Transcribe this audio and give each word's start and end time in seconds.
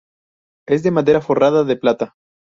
Es 0.67 0.81
de 0.81 0.89
madera 0.89 1.21
forrada 1.21 1.63
de 1.63 1.75
plata. 1.77 2.15